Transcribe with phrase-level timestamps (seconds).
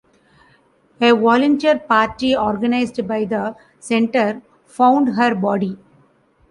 [0.99, 5.77] A volunteer party organized by the Center found her body.